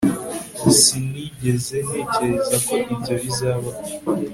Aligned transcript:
sinigeze 0.79 1.77
ntekereza 1.87 2.55
ko 2.67 2.73
ibyo 2.93 3.15
bizabaho 3.23 3.69